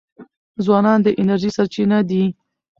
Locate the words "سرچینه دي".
1.57-2.23